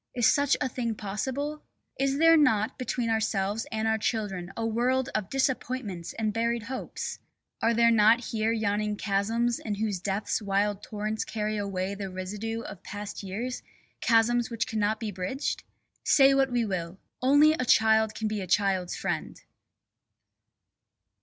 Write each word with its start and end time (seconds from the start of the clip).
Is 0.15 0.25
such 0.25 0.57
a 0.59 0.67
thing 0.67 0.95
possible? 0.95 1.61
Is 1.99 2.17
there 2.17 2.35
not 2.35 2.79
between 2.79 3.11
ourselves 3.11 3.67
and 3.71 3.87
our 3.87 3.99
children 3.99 4.51
a 4.57 4.65
world 4.65 5.09
of 5.13 5.29
disappointments 5.29 6.13
and 6.13 6.33
buried 6.33 6.63
hopes? 6.63 7.19
Are 7.61 7.75
there 7.75 7.91
not 7.91 8.19
here 8.31 8.51
yawning 8.51 8.95
chasms 8.95 9.59
in 9.59 9.75
whose 9.75 9.99
depths 9.99 10.41
wild 10.41 10.81
torrents 10.81 11.23
carry 11.23 11.55
away 11.57 11.93
the 11.93 12.09
residue 12.09 12.61
of 12.61 12.81
past 12.81 13.21
years, 13.21 13.61
chasms 13.99 14.49
which 14.49 14.65
cannot 14.65 14.99
be 14.99 15.11
bridged? 15.11 15.61
Say 16.03 16.33
what 16.33 16.51
we 16.51 16.65
will, 16.65 16.97
only 17.21 17.53
a 17.53 17.63
child 17.63 18.15
can 18.15 18.27
be 18.27 18.41
a 18.41 18.47
child's 18.47 18.95
friend! 18.95 19.39